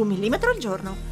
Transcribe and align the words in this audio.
Un 0.00 0.08
millimetro 0.08 0.48
al 0.48 0.56
giorno. 0.56 1.09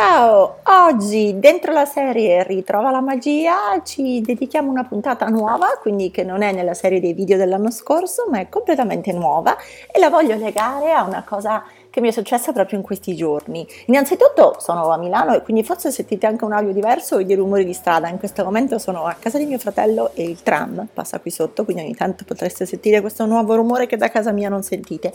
Ciao, 0.00 0.58
oggi 0.62 1.40
dentro 1.40 1.72
la 1.72 1.84
serie 1.84 2.44
Ritrova 2.44 2.92
la 2.92 3.00
magia 3.00 3.82
ci 3.82 4.20
dedichiamo 4.20 4.70
una 4.70 4.84
puntata 4.84 5.26
nuova, 5.26 5.76
quindi 5.80 6.12
che 6.12 6.22
non 6.22 6.42
è 6.42 6.52
nella 6.52 6.72
serie 6.72 7.00
dei 7.00 7.14
video 7.14 7.36
dell'anno 7.36 7.72
scorso, 7.72 8.26
ma 8.30 8.38
è 8.38 8.48
completamente 8.48 9.10
nuova 9.10 9.56
e 9.90 9.98
la 9.98 10.08
voglio 10.08 10.36
legare 10.36 10.92
a 10.92 11.02
una 11.02 11.24
cosa 11.24 11.64
che 11.90 12.00
mi 12.00 12.06
è 12.06 12.10
successa 12.12 12.52
proprio 12.52 12.78
in 12.78 12.84
questi 12.84 13.16
giorni. 13.16 13.66
Innanzitutto 13.86 14.58
sono 14.60 14.88
a 14.88 14.96
Milano 14.98 15.34
e 15.34 15.42
quindi 15.42 15.64
forse 15.64 15.90
sentite 15.90 16.28
anche 16.28 16.44
un 16.44 16.52
audio 16.52 16.72
diverso 16.72 17.16
o 17.16 17.22
dei 17.24 17.34
rumori 17.34 17.64
di 17.64 17.72
strada. 17.72 18.06
In 18.06 18.20
questo 18.20 18.44
momento 18.44 18.78
sono 18.78 19.04
a 19.04 19.16
casa 19.18 19.36
di 19.36 19.46
mio 19.46 19.58
fratello 19.58 20.12
e 20.14 20.22
il 20.22 20.44
tram 20.44 20.86
passa 20.94 21.18
qui 21.18 21.32
sotto, 21.32 21.64
quindi 21.64 21.82
ogni 21.82 21.96
tanto 21.96 22.22
potreste 22.24 22.66
sentire 22.66 23.00
questo 23.00 23.26
nuovo 23.26 23.56
rumore 23.56 23.86
che 23.86 23.96
da 23.96 24.08
casa 24.10 24.30
mia 24.30 24.48
non 24.48 24.62
sentite. 24.62 25.12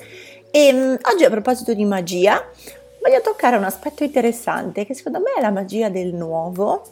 E 0.52 0.74
um, 0.74 0.98
oggi 1.10 1.24
a 1.24 1.30
proposito 1.30 1.74
di 1.74 1.86
magia, 1.86 2.46
voglio 3.04 3.20
toccare 3.20 3.58
un 3.58 3.66
aspetto 3.66 4.06
interessante 4.06 4.86
che 4.86 4.94
secondo 4.94 5.20
me 5.20 5.34
è 5.38 5.42
la 5.42 5.52
magia 5.52 5.90
del 5.90 6.14
nuovo 6.14 6.84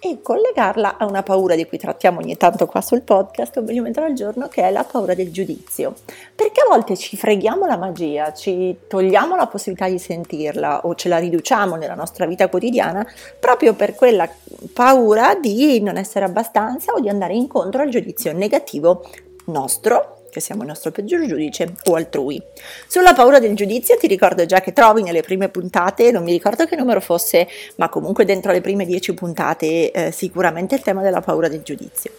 e 0.00 0.20
collegarla 0.22 0.96
a 0.96 1.04
una 1.04 1.22
paura 1.22 1.54
di 1.54 1.66
cui 1.66 1.76
trattiamo 1.76 2.20
ogni 2.20 2.36
tanto 2.36 2.66
qua 2.66 2.80
sul 2.80 3.02
podcast 3.02 3.56
un 3.56 3.64
millimetro 3.64 4.04
al 4.04 4.14
giorno 4.14 4.48
che 4.48 4.62
è 4.62 4.70
la 4.70 4.84
paura 4.84 5.12
del 5.12 5.30
giudizio. 5.30 5.96
Perché 6.34 6.62
a 6.62 6.68
volte 6.68 6.96
ci 6.96 7.16
freghiamo 7.18 7.66
la 7.66 7.76
magia 7.76 8.32
ci 8.32 8.74
togliamo 8.86 9.36
la 9.36 9.48
possibilità 9.48 9.86
di 9.88 9.98
sentirla 9.98 10.86
o 10.86 10.94
ce 10.94 11.10
la 11.10 11.18
riduciamo 11.18 11.76
nella 11.76 11.94
nostra 11.94 12.24
vita 12.24 12.48
quotidiana 12.48 13.06
proprio 13.38 13.74
per 13.74 13.94
quella 13.94 14.26
paura 14.72 15.34
di 15.34 15.82
non 15.82 15.98
essere 15.98 16.24
abbastanza 16.24 16.92
o 16.92 17.00
di 17.00 17.10
andare 17.10 17.34
incontro 17.34 17.82
al 17.82 17.90
giudizio 17.90 18.32
negativo 18.32 19.04
nostro 19.46 20.17
che 20.30 20.40
siamo 20.40 20.62
il 20.62 20.68
nostro 20.68 20.90
peggior 20.90 21.24
giudice 21.26 21.74
o 21.86 21.94
altrui. 21.94 22.42
Sulla 22.86 23.14
paura 23.14 23.38
del 23.38 23.54
giudizio 23.54 23.96
ti 23.96 24.06
ricordo 24.06 24.46
già 24.46 24.60
che 24.60 24.72
trovi 24.72 25.02
nelle 25.02 25.22
prime 25.22 25.48
puntate, 25.48 26.10
non 26.10 26.22
mi 26.22 26.32
ricordo 26.32 26.66
che 26.66 26.76
numero 26.76 27.00
fosse, 27.00 27.46
ma 27.76 27.88
comunque 27.88 28.24
dentro 28.24 28.52
le 28.52 28.60
prime 28.60 28.84
dieci 28.84 29.14
puntate 29.14 29.90
eh, 29.90 30.10
sicuramente 30.12 30.74
il 30.74 30.82
tema 30.82 31.02
della 31.02 31.20
paura 31.20 31.48
del 31.48 31.62
giudizio. 31.62 32.10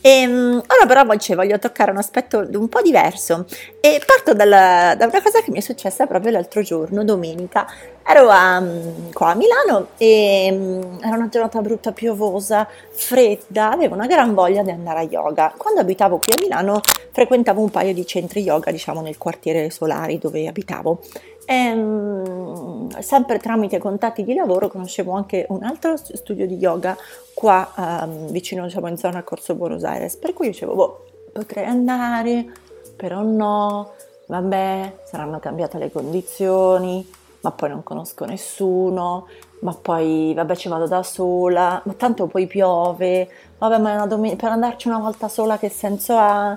E, 0.00 0.10
ehm, 0.10 0.62
ora 0.66 0.86
però 0.86 1.04
oggi 1.06 1.34
voglio 1.34 1.58
toccare 1.58 1.90
un 1.90 1.96
aspetto 1.98 2.46
un 2.52 2.68
po' 2.68 2.80
diverso 2.82 3.46
e 3.80 4.00
parto 4.04 4.32
dalla, 4.32 4.94
da 4.96 5.06
una 5.06 5.22
cosa 5.22 5.40
che 5.40 5.50
mi 5.50 5.58
è 5.58 5.60
successa 5.60 6.06
proprio 6.06 6.30
l'altro 6.30 6.62
giorno, 6.62 7.04
domenica. 7.04 7.66
Ero 8.10 8.30
a, 8.30 8.64
qua 9.12 9.32
a 9.32 9.34
Milano 9.34 9.88
e 9.98 10.48
um, 10.50 10.98
era 11.02 11.16
una 11.16 11.28
giornata 11.28 11.60
brutta, 11.60 11.92
piovosa, 11.92 12.66
fredda, 12.88 13.72
avevo 13.72 13.96
una 13.96 14.06
gran 14.06 14.32
voglia 14.32 14.62
di 14.62 14.70
andare 14.70 15.00
a 15.00 15.02
yoga. 15.02 15.52
Quando 15.54 15.80
abitavo 15.80 16.16
qui 16.16 16.32
a 16.32 16.40
Milano 16.40 16.80
frequentavo 17.12 17.60
un 17.60 17.68
paio 17.68 17.92
di 17.92 18.06
centri 18.06 18.40
yoga, 18.40 18.70
diciamo 18.70 19.02
nel 19.02 19.18
quartiere 19.18 19.68
Solari 19.68 20.16
dove 20.16 20.48
abitavo. 20.48 21.00
E, 21.44 21.72
um, 21.72 22.88
sempre 23.00 23.38
tramite 23.38 23.76
contatti 23.76 24.24
di 24.24 24.32
lavoro 24.32 24.68
conoscevo 24.68 25.12
anche 25.12 25.44
un 25.50 25.62
altro 25.62 25.98
studio 25.98 26.46
di 26.46 26.56
yoga 26.56 26.96
qua 27.34 27.70
um, 27.76 28.28
vicino 28.28 28.64
diciamo, 28.64 28.88
in 28.88 28.96
zona 28.96 29.22
Corso 29.22 29.54
Buenos 29.54 29.84
Aires, 29.84 30.16
per 30.16 30.32
cui 30.32 30.46
dicevo, 30.46 30.74
boh, 30.74 31.04
potrei 31.30 31.66
andare, 31.66 32.46
però 32.96 33.20
no, 33.20 33.90
vabbè, 34.28 34.94
saranno 35.04 35.38
cambiate 35.40 35.76
le 35.76 35.92
condizioni, 35.92 37.06
ma 37.40 37.50
poi 37.52 37.68
non 37.68 37.82
conosco 37.82 38.24
nessuno, 38.24 39.26
ma 39.60 39.74
poi 39.74 40.32
vabbè 40.34 40.56
ci 40.56 40.68
vado 40.68 40.86
da 40.86 41.02
sola, 41.02 41.80
ma 41.84 41.92
tanto 41.94 42.26
poi 42.26 42.46
piove, 42.46 43.28
vabbè 43.58 43.78
ma 43.78 44.06
domen- 44.06 44.36
per 44.36 44.50
andarci 44.50 44.88
una 44.88 44.98
volta 44.98 45.28
sola 45.28 45.58
che 45.58 45.68
senso 45.68 46.16
ha? 46.16 46.56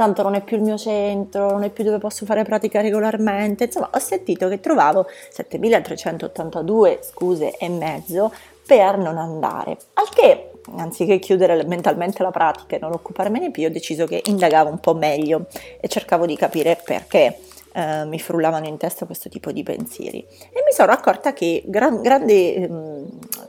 tanto 0.00 0.22
non 0.22 0.34
è 0.34 0.42
più 0.42 0.56
il 0.56 0.62
mio 0.62 0.78
centro, 0.78 1.50
non 1.50 1.62
è 1.62 1.68
più 1.68 1.84
dove 1.84 1.98
posso 1.98 2.24
fare 2.24 2.42
pratica 2.42 2.80
regolarmente. 2.80 3.64
Insomma, 3.64 3.90
ho 3.92 3.98
sentito 3.98 4.48
che 4.48 4.58
trovavo 4.58 5.06
7382 5.30 7.00
scuse 7.02 7.54
e 7.58 7.68
mezzo 7.68 8.32
per 8.66 8.96
non 8.96 9.18
andare. 9.18 9.76
Al 9.94 10.08
che, 10.08 10.52
anziché 10.76 11.18
chiudere 11.18 11.62
mentalmente 11.64 12.22
la 12.22 12.30
pratica 12.30 12.76
e 12.76 12.78
non 12.78 12.92
occuparmene 12.92 13.50
più, 13.50 13.66
ho 13.66 13.70
deciso 13.70 14.06
che 14.06 14.22
indagavo 14.24 14.70
un 14.70 14.78
po' 14.78 14.94
meglio 14.94 15.48
e 15.78 15.86
cercavo 15.86 16.24
di 16.24 16.36
capire 16.36 16.80
perché. 16.82 17.38
Uh, 17.72 18.08
mi 18.08 18.18
frullavano 18.18 18.66
in 18.66 18.76
testa 18.78 19.06
questo 19.06 19.28
tipo 19.28 19.52
di 19.52 19.62
pensieri. 19.62 20.18
E 20.18 20.62
mi 20.66 20.72
sono 20.72 20.90
accorta 20.90 21.32
che 21.32 21.62
gran, 21.66 22.02
grande 22.02 22.68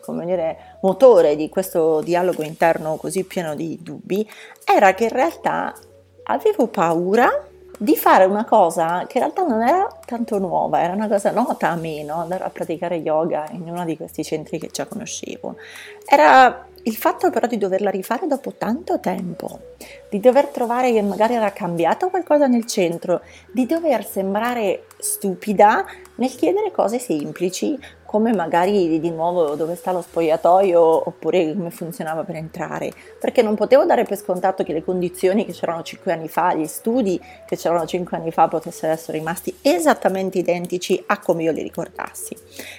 come 0.01 0.25
dire, 0.25 0.77
motore 0.81 1.35
di 1.35 1.49
questo 1.49 2.01
dialogo 2.01 2.43
interno 2.43 2.97
così 2.97 3.23
pieno 3.23 3.55
di 3.55 3.79
dubbi 3.81 4.29
era 4.65 4.93
che 4.93 5.05
in 5.05 5.11
realtà 5.11 5.73
avevo 6.23 6.67
paura 6.67 7.29
di 7.77 7.95
fare 7.95 8.25
una 8.25 8.45
cosa 8.45 9.05
che 9.07 9.17
in 9.17 9.23
realtà 9.23 9.43
non 9.43 9.61
era 9.61 9.87
tanto 10.11 10.39
nuova, 10.39 10.81
era 10.81 10.93
una 10.93 11.07
cosa 11.07 11.31
nota 11.31 11.69
a 11.69 11.75
me, 11.75 12.03
no? 12.03 12.15
andare 12.15 12.43
a 12.43 12.49
praticare 12.49 12.97
yoga 12.97 13.47
in 13.51 13.61
uno 13.61 13.85
di 13.85 13.95
questi 13.95 14.25
centri 14.25 14.59
che 14.59 14.67
già 14.67 14.85
conoscevo. 14.85 15.55
Era 16.05 16.65
il 16.83 16.95
fatto 16.95 17.29
però 17.29 17.47
di 17.47 17.57
doverla 17.57 17.89
rifare 17.89 18.27
dopo 18.27 18.53
tanto 18.57 18.99
tempo, 18.99 19.59
di 20.09 20.19
dover 20.19 20.47
trovare 20.47 20.91
che 20.91 21.01
magari 21.01 21.35
era 21.35 21.53
cambiato 21.53 22.09
qualcosa 22.09 22.47
nel 22.47 22.65
centro, 22.65 23.21
di 23.51 23.65
dover 23.65 24.05
sembrare 24.05 24.87
stupida 24.97 25.85
nel 26.15 26.35
chiedere 26.35 26.71
cose 26.71 26.99
semplici 26.99 27.77
come 28.11 28.33
magari 28.33 28.99
di 28.99 29.09
nuovo 29.09 29.55
dove 29.55 29.75
sta 29.75 29.93
lo 29.93 30.01
spogliatoio 30.01 31.07
oppure 31.07 31.53
come 31.55 31.69
funzionava 31.69 32.25
per 32.25 32.35
entrare, 32.35 32.91
perché 33.17 33.41
non 33.41 33.55
potevo 33.55 33.85
dare 33.85 34.03
per 34.03 34.17
scontato 34.17 34.63
che 34.63 34.73
le 34.73 34.83
condizioni 34.83 35.45
che 35.45 35.53
c'erano 35.53 35.81
5 35.81 36.11
anni 36.11 36.27
fa, 36.27 36.53
gli 36.53 36.67
studi 36.67 37.17
che 37.47 37.55
c'erano 37.55 37.85
5 37.85 38.17
anni 38.17 38.31
fa 38.31 38.49
potessero 38.49 38.91
essere 38.91 39.17
rimasti 39.17 39.57
esattamente 39.61 40.00
identici 40.09 41.01
a 41.07 41.19
come 41.19 41.43
io 41.43 41.51
li 41.51 41.61
ricordassi. 41.61 42.35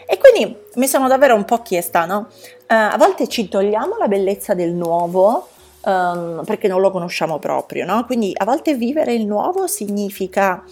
E 0.06 0.19
quindi 0.19 0.56
mi 0.75 0.87
sono 0.87 1.09
davvero 1.09 1.34
un 1.34 1.44
po' 1.44 1.62
chiesta, 1.62 2.05
no? 2.05 2.28
Uh, 2.62 2.65
a 2.66 2.97
volte 2.99 3.28
ci 3.28 3.49
togliamo 3.49 3.97
la 3.97 4.09
bellezza 4.09 4.55
del 4.55 4.72
nuovo 4.72 5.49
um, 5.84 6.43
perché 6.44 6.69
non 6.69 6.81
lo 6.81 6.91
conosciamo 6.91 7.38
proprio, 7.38 7.84
no? 7.84 8.05
Quindi 8.05 8.32
a 8.37 8.44
volte 8.44 8.75
vivere 8.75 9.15
il 9.15 9.27
nuovo 9.27 9.66
significa 9.66 10.65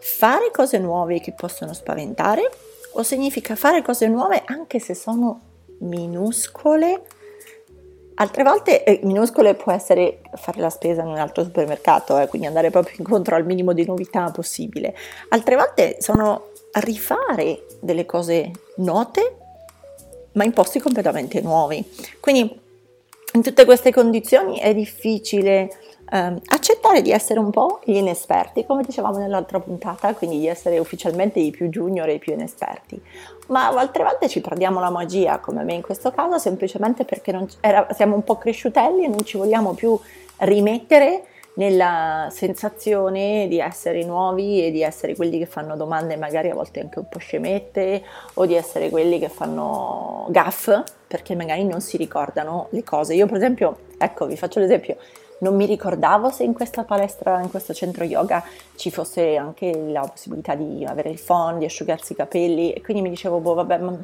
fare 0.00 0.50
cose 0.52 0.78
nuove 0.78 1.20
che 1.20 1.32
possono 1.32 1.72
spaventare 1.72 2.50
o 2.92 3.02
significa 3.02 3.54
fare 3.54 3.82
cose 3.82 4.08
nuove 4.08 4.42
anche 4.44 4.78
se 4.78 4.94
sono 4.94 5.40
minuscole. 5.80 7.02
Altre 8.20 8.42
volte 8.42 8.84
eh, 8.84 9.00
minuscole 9.02 9.54
può 9.54 9.72
essere 9.72 10.20
fare 10.34 10.60
la 10.60 10.68
spesa 10.68 11.00
in 11.00 11.08
un 11.08 11.16
altro 11.16 11.42
supermercato, 11.42 12.18
eh, 12.18 12.28
quindi 12.28 12.46
andare 12.46 12.70
proprio 12.70 12.96
incontro 12.98 13.34
al 13.34 13.46
minimo 13.46 13.72
di 13.72 13.86
novità 13.86 14.30
possibile. 14.30 14.94
Altre 15.30 15.56
volte 15.56 15.96
sono 16.00 16.50
rifare 16.80 17.64
delle 17.80 18.04
cose 18.04 18.50
note, 18.76 19.36
ma 20.32 20.44
in 20.44 20.52
posti 20.52 20.80
completamente 20.80 21.40
nuovi. 21.40 21.82
Quindi 22.20 22.60
in 23.32 23.42
tutte 23.42 23.64
queste 23.64 23.90
condizioni 23.90 24.58
è 24.58 24.74
difficile 24.74 25.70
eh, 26.10 26.34
accettare 26.46 27.02
di 27.02 27.12
essere 27.12 27.38
un 27.38 27.50
po' 27.50 27.80
gli 27.84 27.96
inesperti, 27.96 28.66
come 28.66 28.82
dicevamo 28.82 29.18
nell'altra 29.18 29.60
puntata, 29.60 30.14
quindi 30.14 30.38
di 30.38 30.48
essere 30.48 30.78
ufficialmente 30.78 31.38
i 31.38 31.50
più 31.50 31.68
junior 31.68 32.08
e 32.08 32.14
i 32.14 32.18
più 32.18 32.32
inesperti. 32.32 33.00
Ma 33.48 33.68
altre 33.68 34.04
volte 34.04 34.28
ci 34.28 34.40
perdiamo 34.40 34.80
la 34.80 34.90
magia, 34.90 35.38
come 35.38 35.62
me 35.62 35.74
in 35.74 35.82
questo 35.82 36.10
caso, 36.10 36.38
semplicemente 36.38 37.04
perché 37.04 37.48
era, 37.60 37.86
siamo 37.92 38.14
un 38.14 38.24
po' 38.24 38.38
cresciutelli 38.38 39.04
e 39.04 39.08
non 39.08 39.24
ci 39.24 39.36
vogliamo 39.36 39.72
più 39.72 39.98
rimettere 40.38 41.24
nella 41.54 42.28
sensazione 42.30 43.46
di 43.48 43.58
essere 43.58 44.04
nuovi 44.04 44.64
e 44.64 44.70
di 44.70 44.82
essere 44.82 45.16
quelli 45.16 45.38
che 45.38 45.46
fanno 45.46 45.76
domande 45.76 46.16
magari 46.16 46.48
a 46.48 46.54
volte 46.54 46.80
anche 46.80 47.00
un 47.00 47.08
po' 47.08 47.18
scemette 47.18 48.02
o 48.34 48.46
di 48.46 48.54
essere 48.54 48.88
quelli 48.88 49.18
che 49.18 49.28
fanno 49.28 50.26
gaff 50.30 50.70
perché 51.06 51.34
magari 51.34 51.64
non 51.64 51.80
si 51.80 51.96
ricordano 51.96 52.68
le 52.70 52.84
cose. 52.84 53.14
Io 53.14 53.26
per 53.26 53.36
esempio, 53.36 53.78
ecco 53.98 54.26
vi 54.26 54.36
faccio 54.36 54.60
l'esempio, 54.60 54.96
non 55.40 55.54
mi 55.56 55.66
ricordavo 55.66 56.30
se 56.30 56.44
in 56.44 56.54
questa 56.54 56.84
palestra, 56.84 57.40
in 57.40 57.50
questo 57.50 57.74
centro 57.74 58.04
yoga 58.04 58.42
ci 58.76 58.90
fosse 58.90 59.36
anche 59.36 59.72
la 59.74 60.00
possibilità 60.00 60.54
di 60.54 60.84
avere 60.84 61.10
il 61.10 61.20
phon, 61.20 61.58
di 61.58 61.64
asciugarsi 61.64 62.12
i 62.12 62.16
capelli. 62.16 62.72
E 62.72 62.80
quindi 62.80 63.02
mi 63.02 63.10
dicevo, 63.10 63.38
boh 63.38 63.54
vabbè, 63.54 63.78
ma 63.78 63.98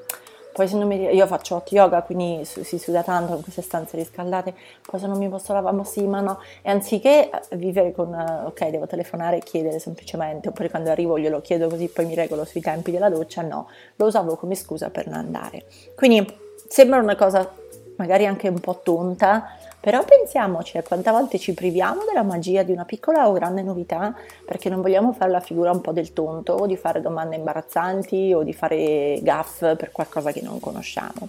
poi 0.57 0.69
se 0.69 0.79
non 0.79 0.89
mi... 0.89 0.99
io 0.99 1.27
faccio 1.27 1.57
hot 1.57 1.71
yoga, 1.73 2.01
quindi 2.01 2.43
si 2.47 2.79
suda 2.79 3.03
tanto 3.03 3.35
in 3.35 3.43
queste 3.43 3.61
stanze 3.61 3.99
riscaldate, 3.99 4.55
poi 4.87 4.99
se 4.99 5.07
non 5.07 5.19
mi 5.19 5.29
posso 5.29 5.53
lavare, 5.53 5.77
ma 5.77 5.85
sì, 5.85 6.07
ma 6.07 6.21
no, 6.21 6.41
e 6.63 6.71
anziché 6.71 7.29
eh, 7.29 7.57
vivere 7.57 7.93
con, 7.93 8.15
eh, 8.15 8.47
ok, 8.47 8.69
devo 8.69 8.87
telefonare 8.87 9.37
e 9.37 9.41
chiedere 9.41 9.79
semplicemente, 9.79 10.49
oppure 10.49 10.71
quando 10.71 10.91
arrivo 10.91 11.19
glielo 11.19 11.43
chiedo 11.43 11.69
così 11.69 11.89
poi 11.89 12.07
mi 12.07 12.15
regolo 12.15 12.47
sui 12.47 12.63
tempi 12.63 12.91
della 12.91 13.11
doccia, 13.11 13.43
no, 13.43 13.69
lo 13.97 14.07
usavo 14.07 14.37
come 14.37 14.55
scusa 14.55 14.89
per 14.89 15.09
non 15.09 15.19
andare. 15.19 15.67
Quindi 15.95 16.27
sembra 16.67 17.01
una 17.01 17.17
cosa 17.17 17.53
magari 17.97 18.25
anche 18.25 18.49
un 18.49 18.59
po' 18.59 18.81
tonta, 18.83 19.59
però 19.87 20.03
pensiamoci 20.03 20.79
a 20.79 20.83
quante 20.83 21.13
volte 21.13 21.39
ci 21.39 21.55
priviamo 21.55 22.03
della 22.05 22.25
magia 22.25 22.65
di 22.65 22.73
una 22.73 22.85
piccola 22.85 23.29
o 23.29 23.33
grande 23.33 23.63
novità 23.63 24.13
perché 24.45 24.69
non 24.69 24.81
vogliamo 24.81 25.13
fare 25.13 25.31
la 25.31 25.39
figura 25.39 25.71
un 25.71 25.81
po' 25.81 25.93
del 25.93 26.13
tonto 26.13 26.55
o 26.55 26.67
di 26.67 26.77
fare 26.77 27.01
domande 27.01 27.37
imbarazzanti 27.37 28.33
o 28.35 28.43
di 28.43 28.53
fare 28.53 29.21
gaff 29.23 29.61
per 29.61 29.93
qualcosa 29.93 30.33
che 30.33 30.43
non 30.43 30.59
conosciamo. 30.59 31.29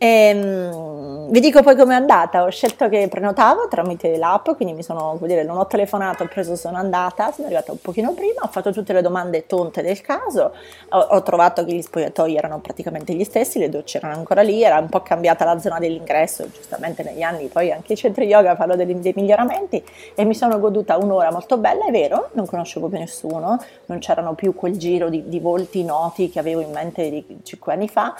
E, 0.00 0.32
um, 0.32 1.30
vi 1.30 1.40
dico 1.40 1.60
poi 1.60 1.74
com'è 1.76 1.94
andata, 1.94 2.44
ho 2.44 2.50
scelto 2.50 2.88
che 2.88 3.08
prenotavo 3.08 3.66
tramite 3.68 4.16
l'app, 4.16 4.50
quindi 4.50 4.72
mi 4.72 4.84
sono, 4.84 5.16
come 5.16 5.26
dire, 5.26 5.42
non 5.42 5.58
ho 5.58 5.66
telefonato, 5.66 6.22
ho 6.22 6.26
preso, 6.28 6.54
sono 6.54 6.76
andata, 6.78 7.32
sono 7.32 7.48
arrivata 7.48 7.72
un 7.72 7.80
pochino 7.80 8.14
prima, 8.14 8.42
ho 8.42 8.46
fatto 8.46 8.72
tutte 8.72 8.92
le 8.92 9.02
domande 9.02 9.46
tonte 9.46 9.82
del 9.82 10.00
caso, 10.00 10.52
ho, 10.90 10.98
ho 10.98 11.22
trovato 11.22 11.64
che 11.64 11.74
gli 11.74 11.82
spogliatoi 11.82 12.36
erano 12.36 12.60
praticamente 12.60 13.12
gli 13.12 13.24
stessi, 13.24 13.58
le 13.58 13.68
docce 13.68 13.98
erano 13.98 14.14
ancora 14.14 14.40
lì, 14.42 14.62
era 14.62 14.78
un 14.78 14.88
po' 14.88 15.02
cambiata 15.02 15.44
la 15.44 15.58
zona 15.58 15.80
dell'ingresso, 15.80 16.48
giustamente 16.50 17.02
negli 17.02 17.22
anni 17.22 17.48
poi 17.48 17.72
anche 17.72 17.94
i 17.94 17.96
centri 17.96 18.26
yoga 18.26 18.54
fanno 18.54 18.76
dei, 18.76 19.00
dei 19.00 19.12
miglioramenti 19.16 19.84
e 20.14 20.24
mi 20.24 20.34
sono 20.34 20.60
goduta 20.60 20.96
un'ora 20.96 21.32
molto 21.32 21.58
bella, 21.58 21.86
è 21.86 21.90
vero, 21.90 22.30
non 22.32 22.46
conoscevo 22.46 22.88
più 22.88 22.98
nessuno, 22.98 23.60
non 23.86 23.98
c'erano 23.98 24.34
più 24.34 24.54
quel 24.54 24.78
giro 24.78 25.08
di, 25.08 25.28
di 25.28 25.40
volti 25.40 25.84
noti 25.84 26.30
che 26.30 26.38
avevo 26.38 26.60
in 26.60 26.70
mente 26.70 27.10
di 27.10 27.40
5 27.42 27.72
anni 27.72 27.88
fa, 27.88 28.14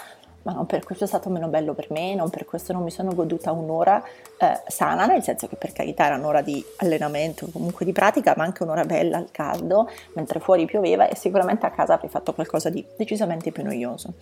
ma 0.49 0.55
non 0.55 0.65
per 0.65 0.83
questo 0.83 1.05
è 1.05 1.07
stato 1.07 1.29
meno 1.29 1.49
bello 1.49 1.75
per 1.75 1.89
me, 1.91 2.15
non 2.15 2.31
per 2.31 2.47
questo 2.47 2.73
non 2.73 2.83
mi 2.83 2.91
sono 2.91 3.15
goduta 3.15 3.53
un'ora 3.53 4.03
eh, 4.39 4.63
sana, 4.67 5.05
nel 5.05 5.23
senso 5.23 5.47
che 5.47 5.57
per 5.57 5.73
carità 5.73 6.07
era 6.07 6.17
un'ora 6.17 6.41
di 6.41 6.65
allenamento, 6.77 7.49
comunque 7.53 7.85
di 7.85 7.93
pratica, 7.93 8.33
ma 8.35 8.45
anche 8.45 8.63
un'ora 8.63 8.87
bella 8.87 9.19
al 9.19 9.29
caldo, 9.31 9.91
mentre 10.15 10.41
fuori 10.41 10.65
pioveva 10.65 11.07
e 11.07 11.17
sicuramente 11.17 11.67
a 11.67 11.71
casa 11.71 11.95
avrei 11.95 12.09
fatto 12.09 12.33
qualcosa 12.33 12.71
di 12.71 12.83
decisamente 12.97 13.53
più 13.53 13.63
noioso. 13.63 14.15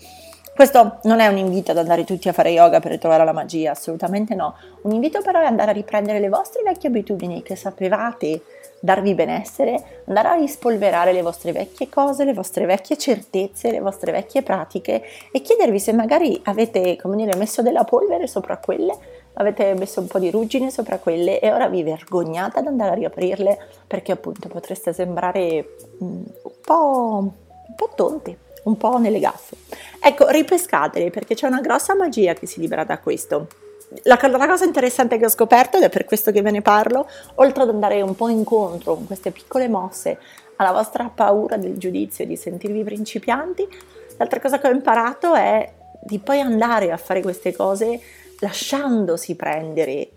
Questo 0.53 0.99
non 1.05 1.21
è 1.21 1.29
un 1.29 1.37
invito 1.37 1.71
ad 1.71 1.79
andare 1.79 2.03
tutti 2.03 2.29
a 2.29 2.33
fare 2.33 2.51
yoga 2.51 2.81
per 2.81 2.91
ritrovare 2.91 3.25
la 3.25 3.33
magia, 3.33 3.71
assolutamente 3.71 4.35
no. 4.35 4.57
Un 4.83 4.91
invito 4.91 5.23
però 5.23 5.41
è 5.41 5.45
andare 5.45 5.71
a 5.71 5.75
riprendere 5.75 6.19
le 6.19 6.29
vostre 6.29 6.63
vecchie 6.65 6.89
abitudini 6.89 7.43
che 7.43 7.55
sapevate 7.55 8.43
darvi 8.81 9.15
benessere, 9.15 10.03
andare 10.07 10.29
a 10.29 10.35
rispolverare 10.35 11.13
le 11.13 11.23
vostre 11.23 11.53
vecchie 11.53 11.89
cose, 11.89 12.25
le 12.25 12.33
vostre 12.33 12.67
vecchie 12.67 12.97
certezze, 12.97 13.71
le 13.71 13.81
vostre 13.81 14.13
vecchie 14.13 14.43
pratiche 14.43 15.03
e 15.33 15.41
chiedervi 15.41 15.79
se 15.79 15.93
magari 15.93 16.41
avete, 16.45 16.97
come 16.97 17.17
dire, 17.17 17.37
messo 17.37 17.63
della 17.63 17.85
polvere 17.85 18.27
sopra 18.27 18.59
quelle, 18.59 18.97
avete 19.35 19.75
messo 19.75 20.01
un 20.01 20.07
po' 20.07 20.19
di 20.19 20.31
ruggine 20.31 20.71
sopra 20.71 20.99
quelle 20.99 21.41
e 21.41 21.53
ora 21.53 21.69
vi 21.69 21.83
vergognate 21.83 22.59
ad 22.59 22.67
andare 22.67 22.91
a 22.91 22.95
riaprirle 22.95 23.59
perché 23.87 24.13
appunto 24.13 24.49
potreste 24.49 24.93
sembrare 24.93 25.77
un 25.99 26.25
po', 26.65 27.19
un 27.21 27.75
po 27.75 27.91
tonti 27.95 28.37
un 28.67 28.77
po' 28.77 28.99
nelle 28.99 29.21
gaffe. 29.21 29.57
Ecco, 30.01 30.29
ripescatele 30.29 31.11
perché 31.11 31.35
c'è 31.35 31.47
una 31.47 31.61
grossa 31.61 31.95
magia 31.95 32.35
che 32.35 32.47
si 32.47 32.61
libera 32.61 32.85
da 32.85 32.99
questo 32.99 33.47
la, 34.03 34.19
la, 34.21 34.47
cosa 34.47 34.65
interessante 34.65 35.19
che 35.19 35.25
ho 35.25 35.31
scoperto, 35.31 35.77
ed 35.77 35.85
è 35.85 35.89
per 35.89 36.05
questo 36.05 36.33
che 36.33 36.43
ve 36.43 36.51
ne 36.51 36.63
parlo, 36.63 37.09
oltre 37.37 37.63
ad 37.63 37.69
andare 37.69 38.03
un 38.03 38.15
po' 38.15 38.29
incontro 38.29 38.95
con 38.95 39.07
queste 39.07 39.31
piccole 39.31 39.69
mosse 39.69 40.19
alla 40.57 40.73
vostra 40.73 41.11
paura 41.15 41.57
del 41.57 41.77
giudizio 41.77 42.25
e 42.25 42.27
di 42.27 42.37
sentirvi 42.37 42.83
principianti, 42.83 43.67
l'altra 44.17 44.41
cosa 44.41 44.59
che 44.59 44.69
ho 44.69 44.73
imparato 44.73 45.35
è 45.35 45.73
di 46.01 46.19
poi 46.19 46.41
andare 46.41 46.91
a 46.93 46.97
fare 46.97 47.21
queste 47.21 47.55
cose 47.55 48.01
lasciandosi 48.39 49.35
prendere 49.35 50.11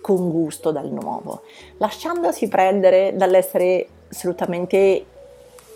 con 0.00 0.30
gusto 0.30 0.70
dal 0.70 0.90
nuovo, 0.90 1.42
lasciandosi 1.78 2.48
prendere 2.48 3.14
dall'essere 3.16 3.88
assolutamente 4.08 5.04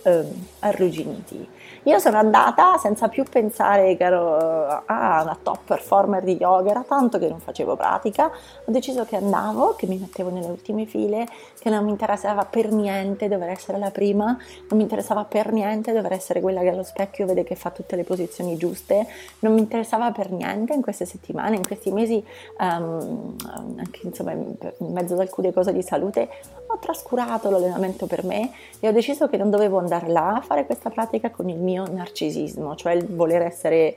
eh, 0.03 0.25
arrugginiti. 0.61 1.49
Io 1.85 1.99
sono 1.99 2.19
andata 2.19 2.77
senza 2.77 3.09
più 3.09 3.25
pensare 3.25 3.97
che 3.97 4.05
ero 4.05 4.83
ah, 4.85 5.23
una 5.23 5.39
top 5.43 5.61
performer 5.65 6.23
di 6.23 6.37
yoga, 6.37 6.71
era 6.71 6.85
tanto 6.87 7.19
che 7.19 7.27
non 7.27 7.41
facevo 7.41 7.75
pratica, 7.75 8.27
ho 8.27 8.71
deciso 8.71 9.07
che 9.07 9.17
andavo, 9.17 9.75
che 9.77 9.87
mi 9.87 9.97
mettevo 9.97 10.29
nelle 10.29 10.49
ultime 10.49 10.85
file, 10.85 11.27
che 11.59 11.71
non 11.71 11.85
mi 11.85 11.91
interessava 11.91 12.45
per 12.45 12.71
niente 12.71 13.29
dover 13.29 13.49
essere 13.49 13.79
la 13.79 13.91
prima, 13.91 14.27
non 14.27 14.77
mi 14.77 14.83
interessava 14.83 15.25
per 15.25 15.53
niente 15.53 15.93
dover 15.93 16.13
essere 16.13 16.43
quella 16.43 16.61
che 16.61 16.69
allo 16.69 16.83
specchio 16.83 17.25
vede 17.25 17.45
che 17.45 17.55
fa 17.55 17.71
tutte 17.71 17.97
le 17.97 18.05
posizioni 18.05 18.59
giuste, 18.59 19.07
non 19.39 19.55
mi 19.55 19.61
interessava 19.61 20.11
per 20.13 20.31
niente 20.31 20.75
in 20.75 20.83
queste 20.83 21.07
settimane, 21.07 21.57
in 21.57 21.67
questi 21.67 21.91
mesi, 21.93 22.23
um, 22.59 23.37
anche 23.79 24.01
insomma 24.03 24.33
in 24.33 24.55
mezzo 24.79 25.15
ad 25.15 25.21
alcune 25.21 25.51
cose 25.53 25.73
di 25.73 25.83
salute, 25.83 26.29
ho 26.67 26.79
trascurato 26.79 27.51
l'allenamento 27.51 28.07
per 28.07 28.23
me 28.23 28.53
e 28.79 28.87
ho 28.87 28.93
deciso 28.93 29.29
che 29.29 29.37
non 29.37 29.51
dovevo 29.51 29.79
andare 29.79 29.89
là 30.09 30.35
a 30.35 30.41
fare 30.41 30.67
questa 30.67 30.91
pratica 30.91 31.31
con 31.31 31.49
il 31.49 31.57
mio 31.57 31.71
mio 31.71 31.87
narcisismo, 31.91 32.75
cioè 32.75 32.93
il 32.93 33.07
voler 33.07 33.43
essere 33.43 33.97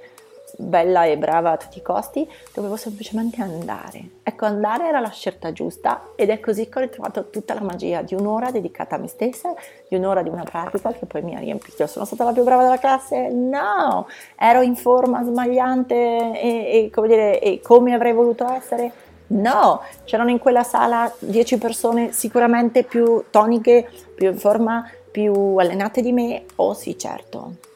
bella 0.56 1.06
e 1.06 1.18
brava 1.18 1.52
a 1.52 1.58
tutti 1.58 1.80
i 1.80 1.82
costi, 1.82 2.30
dovevo 2.54 2.76
semplicemente 2.76 3.42
andare. 3.42 4.10
Ecco, 4.22 4.46
andare 4.46 4.88
era 4.88 5.00
la 5.00 5.10
scelta 5.10 5.52
giusta 5.52 6.10
ed 6.16 6.30
è 6.30 6.40
così 6.40 6.70
che 6.70 6.78
ho 6.78 6.82
ritrovato 6.82 7.32
tutta 7.32 7.56
la 7.56 7.62
magia 7.62 8.04
di 8.04 8.14
un'ora 8.14 8.52
dedicata 8.52 8.96
a 8.96 9.00
me 9.00 9.08
stessa, 9.08 9.56
di 9.88 9.96
un'ora 9.96 10.22
di 10.22 10.30
una 10.30 10.44
pratica 10.44 10.92
che 10.92 11.08
poi 11.08 11.24
mi 11.24 11.36
ha 11.36 11.40
riempito. 11.40 11.88
Sono 11.88 12.06
stata 12.06 12.24
la 12.24 12.34
più 12.34 12.44
brava 12.44 12.64
della 12.64 12.78
classe? 12.78 13.30
No! 13.30 14.08
Ero 14.38 14.62
in 14.62 14.76
forma 14.76 15.24
smagliante 15.24 15.96
e, 15.96 16.40
e, 16.40 16.90
come, 16.94 17.08
dire, 17.08 17.40
e 17.40 17.60
come 17.60 17.96
avrei 17.96 18.14
voluto 18.14 18.48
essere? 18.48 18.92
No, 19.26 19.82
c'erano 20.04 20.30
in 20.30 20.38
quella 20.38 20.64
sala 20.64 21.12
10 21.18 21.58
persone 21.58 22.12
sicuramente 22.12 22.84
più 22.84 23.24
toniche, 23.32 23.90
più 24.14 24.30
in 24.30 24.38
forma, 24.38 24.88
più 25.14 25.56
allenate 25.58 26.02
di 26.02 26.12
me? 26.12 26.44
Oh 26.56 26.74
sì, 26.74 26.98
certo 26.98 27.72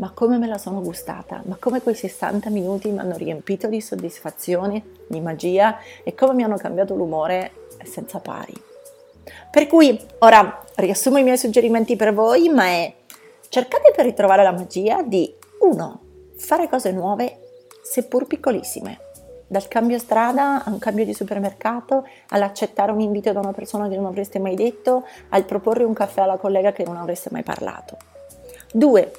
ma 0.00 0.10
come 0.14 0.38
me 0.38 0.46
la 0.46 0.56
sono 0.56 0.80
gustata, 0.80 1.42
ma 1.44 1.56
come 1.60 1.82
quei 1.82 1.94
60 1.94 2.48
minuti 2.48 2.88
mi 2.88 2.98
hanno 2.98 3.16
riempito 3.16 3.68
di 3.68 3.82
soddisfazione, 3.82 4.82
di 5.06 5.20
magia 5.20 5.78
e 6.02 6.14
come 6.14 6.32
mi 6.32 6.42
hanno 6.42 6.56
cambiato 6.56 6.94
l'umore 6.94 7.52
senza 7.84 8.18
pari. 8.18 8.54
Per 9.50 9.66
cui 9.66 10.00
ora 10.20 10.64
riassumo 10.76 11.18
i 11.18 11.22
miei 11.22 11.36
suggerimenti 11.36 11.96
per 11.96 12.14
voi, 12.14 12.48
ma 12.48 12.64
è 12.64 12.94
cercate 13.50 13.92
per 13.94 14.06
ritrovare 14.06 14.42
la 14.42 14.52
magia 14.52 15.02
di 15.02 15.32
1. 15.60 16.00
Fare 16.36 16.68
cose 16.70 16.92
nuove, 16.92 17.66
seppur 17.82 18.26
piccolissime. 18.26 19.09
Dal 19.50 19.66
cambio 19.66 19.98
strada 19.98 20.62
a 20.62 20.70
un 20.70 20.78
cambio 20.78 21.04
di 21.04 21.12
supermercato, 21.12 22.06
all'accettare 22.28 22.92
un 22.92 23.00
invito 23.00 23.32
da 23.32 23.40
una 23.40 23.50
persona 23.50 23.88
che 23.88 23.96
non 23.96 24.06
avreste 24.06 24.38
mai 24.38 24.54
detto, 24.54 25.04
al 25.30 25.44
proporre 25.44 25.82
un 25.82 25.92
caffè 25.92 26.20
alla 26.20 26.36
collega 26.36 26.70
che 26.70 26.84
non 26.84 26.96
avreste 26.96 27.30
mai 27.32 27.42
parlato. 27.42 27.96
2 28.72 29.12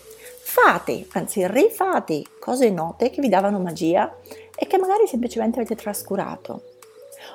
fate, 0.44 1.06
anzi 1.12 1.46
rifate 1.46 2.24
cose 2.40 2.70
note 2.70 3.10
che 3.10 3.20
vi 3.20 3.28
davano 3.28 3.60
magia 3.60 4.10
e 4.56 4.68
che 4.68 4.78
magari 4.78 5.06
semplicemente 5.06 5.60
avete 5.60 5.76
trascurato. 5.76 6.62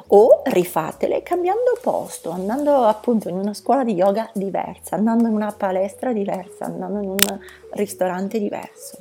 O 0.08 0.40
rifatele 0.44 1.22
cambiando 1.22 1.76
posto, 1.82 2.30
andando 2.30 2.84
appunto 2.84 3.28
in 3.28 3.36
una 3.36 3.52
scuola 3.52 3.84
di 3.84 3.92
yoga 3.92 4.30
diversa, 4.32 4.96
andando 4.96 5.28
in 5.28 5.34
una 5.34 5.52
palestra 5.52 6.14
diversa, 6.14 6.64
andando 6.64 7.02
in 7.02 7.10
un 7.10 7.40
ristorante 7.72 8.38
diverso. 8.38 8.96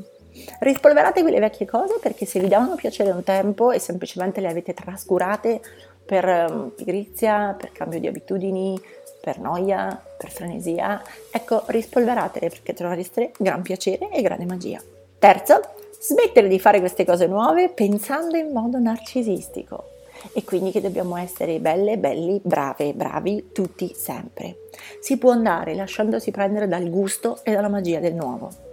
Rispolverate 0.59 1.21
quelle 1.21 1.39
vecchie 1.39 1.65
cose 1.65 1.99
perché 2.01 2.25
se 2.25 2.39
vi 2.39 2.47
davano 2.47 2.75
piacere 2.75 3.11
un 3.11 3.23
tempo 3.23 3.71
e 3.71 3.79
semplicemente 3.79 4.41
le 4.41 4.49
avete 4.49 4.73
trascurate 4.73 5.61
per 6.05 6.25
um, 6.49 6.71
pigrizia, 6.75 7.55
per 7.57 7.71
cambio 7.71 7.99
di 7.99 8.07
abitudini, 8.07 8.79
per 9.21 9.39
noia, 9.39 9.99
per 10.17 10.31
frenesia, 10.31 11.01
ecco, 11.31 11.63
rispolveratele 11.67 12.49
perché 12.49 12.73
troverete 12.73 13.31
gran 13.39 13.61
piacere 13.63 14.09
e 14.11 14.21
grande 14.21 14.45
magia. 14.45 14.79
Terzo, 15.17 15.61
smettere 15.99 16.47
di 16.47 16.59
fare 16.59 16.79
queste 16.79 17.05
cose 17.05 17.25
nuove 17.25 17.69
pensando 17.69 18.37
in 18.37 18.51
modo 18.51 18.77
narcisistico 18.77 19.93
e 20.33 20.43
quindi 20.43 20.71
che 20.71 20.81
dobbiamo 20.81 21.17
essere 21.17 21.59
belle, 21.59 21.97
belli, 21.97 22.39
brave, 22.43 22.93
bravi 22.93 23.49
tutti 23.51 23.93
sempre. 23.95 24.57
Si 24.99 25.17
può 25.17 25.31
andare 25.31 25.73
lasciandosi 25.73 26.31
prendere 26.31 26.67
dal 26.67 26.89
gusto 26.89 27.39
e 27.43 27.51
dalla 27.51 27.69
magia 27.69 27.99
del 27.99 28.13
nuovo. 28.13 28.64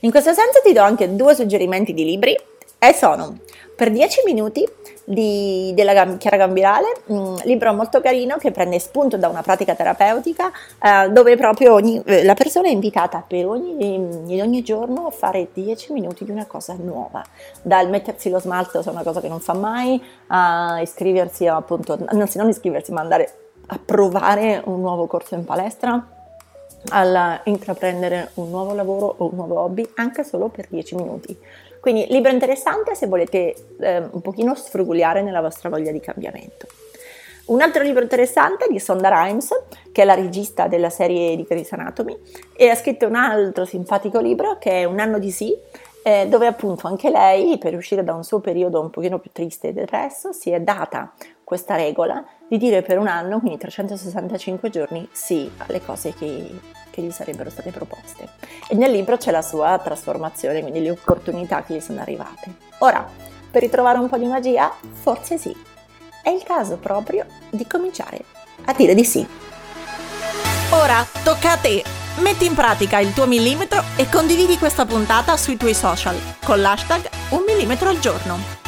In 0.00 0.12
questo 0.12 0.32
senso 0.32 0.60
ti 0.62 0.72
do 0.72 0.80
anche 0.80 1.16
due 1.16 1.34
suggerimenti 1.34 1.92
di 1.92 2.04
libri 2.04 2.36
e 2.78 2.92
sono 2.92 3.38
per 3.74 3.90
10 3.90 4.22
minuti 4.26 4.64
di, 5.04 5.72
della 5.74 6.16
Chiara 6.16 6.36
Gambirale, 6.36 6.86
un 7.06 7.36
libro 7.42 7.72
molto 7.72 8.00
carino 8.00 8.36
che 8.36 8.52
prende 8.52 8.78
spunto 8.78 9.16
da 9.16 9.26
una 9.26 9.42
pratica 9.42 9.74
terapeutica 9.74 10.52
eh, 10.80 11.10
dove 11.10 11.36
proprio 11.36 11.74
ogni, 11.74 12.00
eh, 12.04 12.22
la 12.22 12.34
persona 12.34 12.68
è 12.68 12.70
invitata 12.70 13.24
per 13.26 13.46
ogni, 13.46 13.94
in 13.94 14.40
ogni 14.40 14.62
giorno 14.62 15.06
a 15.06 15.10
fare 15.10 15.48
10 15.52 15.92
minuti 15.92 16.24
di 16.24 16.30
una 16.30 16.46
cosa 16.46 16.76
nuova, 16.78 17.24
dal 17.62 17.88
mettersi 17.88 18.30
lo 18.30 18.38
smalto, 18.38 18.80
è 18.80 18.88
una 18.88 19.02
cosa 19.02 19.20
che 19.20 19.28
non 19.28 19.40
fa 19.40 19.54
mai, 19.54 20.00
a 20.28 20.78
iscriversi 20.80 21.48
appunto, 21.48 21.98
anzi 22.06 22.38
non 22.38 22.48
iscriversi 22.48 22.92
ma 22.92 23.00
andare 23.00 23.32
a 23.66 23.80
provare 23.84 24.62
un 24.64 24.80
nuovo 24.80 25.06
corso 25.06 25.34
in 25.34 25.44
palestra 25.44 26.17
al 26.90 27.40
intraprendere 27.44 28.30
un 28.34 28.50
nuovo 28.50 28.74
lavoro 28.74 29.14
o 29.18 29.28
un 29.30 29.36
nuovo 29.36 29.60
hobby 29.60 29.88
anche 29.94 30.24
solo 30.24 30.48
per 30.48 30.66
10 30.68 30.94
minuti. 30.94 31.38
Quindi 31.80 32.06
libro 32.08 32.30
interessante 32.30 32.94
se 32.94 33.06
volete 33.06 33.54
eh, 33.80 33.98
un 34.10 34.20
pochino 34.20 34.54
sfrugugliare 34.54 35.22
nella 35.22 35.40
vostra 35.40 35.68
voglia 35.68 35.92
di 35.92 36.00
cambiamento. 36.00 36.66
Un 37.46 37.62
altro 37.62 37.82
libro 37.82 38.02
interessante 38.02 38.66
è 38.66 38.68
di 38.70 38.78
Sonda 38.78 39.08
Rhimes, 39.08 39.48
che 39.90 40.02
è 40.02 40.04
la 40.04 40.14
regista 40.14 40.66
della 40.66 40.90
serie 40.90 41.34
di 41.34 41.44
Grey's 41.48 41.72
Anatomy, 41.72 42.14
e 42.54 42.68
ha 42.68 42.74
scritto 42.74 43.06
un 43.06 43.14
altro 43.14 43.64
simpatico 43.64 44.20
libro 44.20 44.58
che 44.58 44.82
è 44.82 44.84
Un 44.84 45.00
anno 45.00 45.18
di 45.18 45.30
sì, 45.30 45.56
eh, 46.02 46.26
dove 46.28 46.46
appunto 46.46 46.86
anche 46.86 47.10
lei, 47.10 47.56
per 47.56 47.74
uscire 47.74 48.04
da 48.04 48.12
un 48.12 48.22
suo 48.22 48.40
periodo 48.40 48.80
un 48.80 48.90
pochino 48.90 49.18
più 49.18 49.30
triste 49.32 49.68
e 49.68 49.72
depresso, 49.72 50.32
si 50.32 50.50
è 50.50 50.60
data 50.60 51.12
questa 51.48 51.76
regola 51.76 52.22
di 52.46 52.58
dire 52.58 52.82
per 52.82 52.98
un 52.98 53.06
anno, 53.06 53.40
quindi 53.40 53.56
365 53.56 54.68
giorni, 54.68 55.08
sì 55.12 55.50
alle 55.56 55.82
cose 55.82 56.12
che, 56.12 56.60
che 56.90 57.00
gli 57.00 57.10
sarebbero 57.10 57.48
state 57.48 57.70
proposte. 57.70 58.28
E 58.68 58.74
nel 58.74 58.90
libro 58.90 59.16
c'è 59.16 59.30
la 59.30 59.40
sua 59.40 59.80
trasformazione, 59.82 60.60
quindi 60.60 60.82
le 60.82 60.90
opportunità 60.90 61.62
che 61.62 61.72
gli 61.72 61.80
sono 61.80 62.02
arrivate. 62.02 62.52
Ora, 62.80 63.08
per 63.50 63.62
ritrovare 63.62 63.96
un 63.96 64.10
po' 64.10 64.18
di 64.18 64.26
magia, 64.26 64.70
forse 64.92 65.38
sì 65.38 65.56
è 66.22 66.28
il 66.28 66.42
caso 66.42 66.76
proprio 66.76 67.24
di 67.48 67.66
cominciare 67.66 68.22
a 68.66 68.74
dire 68.74 68.94
di 68.94 69.04
sì. 69.04 69.26
Ora 70.72 71.02
tocca 71.24 71.52
a 71.52 71.56
te. 71.56 71.82
Metti 72.16 72.44
in 72.44 72.54
pratica 72.54 72.98
il 72.98 73.14
tuo 73.14 73.26
millimetro 73.26 73.82
e 73.96 74.06
condividi 74.10 74.58
questa 74.58 74.84
puntata 74.84 75.34
sui 75.38 75.56
tuoi 75.56 75.72
social 75.72 76.18
con 76.44 76.60
l'hashtag 76.60 77.08
un 77.30 77.44
millimetro 77.46 77.88
al 77.88 77.98
giorno. 78.00 78.67